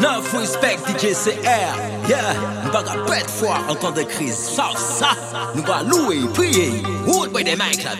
Neuf 0.00 0.32
respect 0.34 0.84
DJ 0.86 1.14
C-AIR 1.14 1.74
Yeah, 2.08 2.34
nou 2.64 2.72
pa 2.74 2.82
ka 2.82 2.96
pet 3.06 3.30
fwa 3.30 3.60
an 3.70 3.78
tan 3.78 3.94
de 3.94 4.02
kriz 4.10 4.34
Sa 4.34 4.72
sa, 4.74 5.12
nou 5.54 5.62
pa 5.66 5.82
louwe, 5.86 6.18
priye 6.34 6.82
Woodboy 7.06 7.46
de 7.46 7.54
mic 7.60 7.84
la 7.86 7.94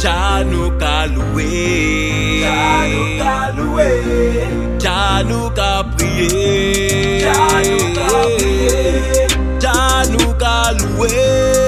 Ja 0.00 0.40
nou 0.48 0.72
ka 0.80 1.04
louwe 1.12 1.46
Ja 2.40 2.88
nou 2.88 3.08
ka 3.20 3.36
louwe 3.58 3.88
Ja 4.80 5.00
nou 5.28 5.52
ka 5.60 5.70
priye 5.92 7.20
Ja 7.26 7.38
nou 7.68 7.94
ka 8.00 8.10
priye 8.40 9.26
Ja 9.60 9.78
nou 10.08 10.32
ka 10.40 10.54
louwe 10.80 11.59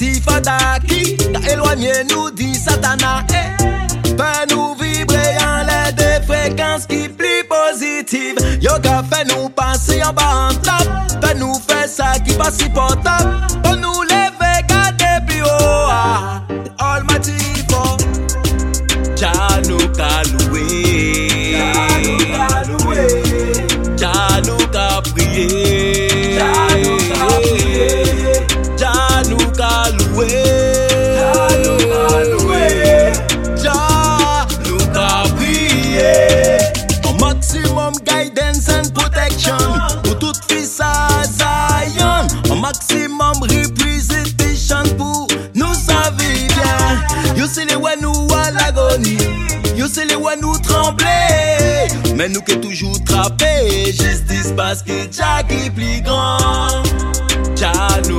l'Almighty 0.00 0.20
Fataki 0.20 1.16
Ta 1.32 1.52
éloigné 1.52 1.92
nous 2.10 2.30
dit 2.30 2.54
Satana 2.54 3.24
eh. 3.30 3.62
Fais 4.04 4.54
nous 4.54 4.74
vibrer 4.74 5.36
en 5.40 5.66
l'air 5.66 5.92
des 5.94 6.26
fréquences 6.26 6.86
qui 6.86 7.08
plus 7.08 7.44
positives. 7.48 8.36
Yo 8.60 8.72
ka 8.82 9.02
fait 9.10 9.24
nous 9.34 9.48
passer 9.48 10.02
en 10.02 10.12
bas 10.12 10.50
en 10.50 10.54
top. 10.54 10.88
Fais 11.22 11.34
nous 11.34 11.54
faire 11.68 11.88
ça 11.88 12.18
qui 12.24 12.34
pas 12.34 12.50
si 12.50 12.68
portable. 12.68 13.46
Pour 13.62 13.76
nous 13.76 14.02
lever 14.02 14.62
garder 14.68 15.24
plus 15.26 15.42
haut. 15.42 15.88
Ah. 15.90 16.42
Almighty 16.78 17.38
for 17.70 17.96
Ja 19.16 19.32
nou 19.68 19.78
ka 19.96 20.22
louwe 20.32 20.64
Ja 23.98 24.40
nou 24.46 24.56
c'est 47.52 47.64
les 47.64 47.76
wanou 47.76 48.12
à 48.32 48.50
l'agonie. 48.52 49.18
Yo, 49.76 49.86
c'est 49.92 50.04
les 50.04 50.14
wanou 50.14 50.56
tremblés. 50.58 51.88
Mais 52.14 52.28
nous 52.28 52.40
qui 52.42 52.58
toujours 52.58 53.02
trappés. 53.04 53.86
Justice 53.86 54.52
parce 54.56 54.82
que 54.82 54.92
Jack 55.10 55.50
est 55.50 55.70
plus 55.70 56.00
grand. 56.02 56.82
Jack 57.56 58.06
nous 58.08 58.18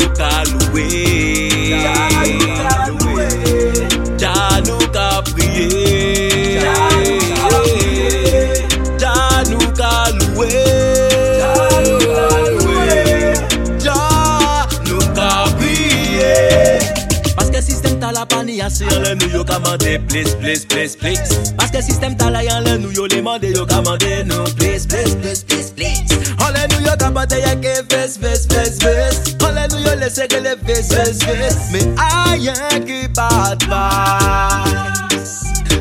la 18.22 18.26
pani 18.26 18.62
ase 18.62 18.86
yon 18.86 19.02
le 19.02 19.14
nou 19.18 19.30
yo 19.34 19.44
ka 19.48 19.58
mande 19.66 19.98
Please, 20.10 20.36
please, 20.42 20.66
please, 20.66 20.96
please 20.96 21.54
Paske 21.58 21.82
sistem 21.82 22.16
ta 22.18 22.30
la 22.34 22.44
yon 22.46 22.62
le 22.68 22.78
nou 22.84 22.94
yo 22.94 23.08
le 23.10 23.22
mande 23.26 23.50
Yo 23.56 23.66
ka 23.66 23.82
mande 23.88 24.12
nou 24.30 24.46
please, 24.60 24.86
please, 24.86 25.16
please, 25.24 25.42
please, 25.44 25.72
please 25.78 26.20
Ole 26.46 26.68
nou 26.74 26.86
yo 26.86 26.94
ka 27.02 27.10
bate 27.16 27.42
ya 27.42 27.56
ke 27.64 27.74
ves, 27.94 28.20
ves, 28.22 28.46
ves, 28.54 28.78
ves 28.86 29.36
Ole 29.48 29.66
nou 29.74 29.82
yo 29.88 29.98
lese 30.04 30.30
ke 30.30 30.42
le 30.46 30.54
ves, 30.70 30.94
ves, 30.94 31.26
ves 31.26 31.62
Me 31.74 31.86
ayen 32.12 32.86
ki 32.86 33.08
bad 33.18 33.66
vibes 33.72 35.38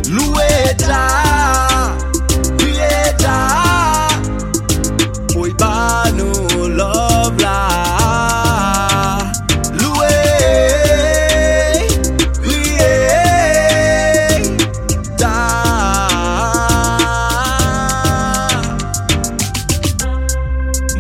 Louwe 0.09 0.49
ja 0.81 1.05
Priye 1.05 1.20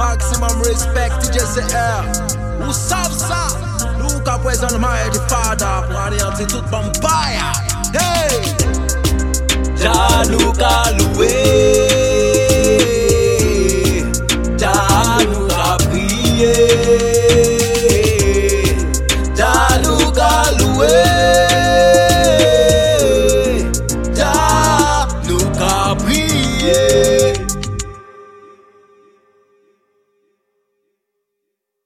Maximum 0.01 0.63
respect 0.63 1.13
DJ 1.21 1.45
C-AIR 1.45 2.01
Ou 2.65 2.73
sav 2.73 3.13
sa 3.13 3.53
Nou 4.01 4.17
ka 4.25 4.39
prezon 4.41 4.73
Almighty 4.73 5.21
Father. 5.29 5.85
Pou 5.91 6.01
aneyanti 6.01 6.49
tout 6.49 6.65
vampire 6.73 7.53
Hey! 7.93 8.41
Ja 9.77 10.25
nou 10.33 10.57
ka 10.57 10.89
louwe 10.97 11.10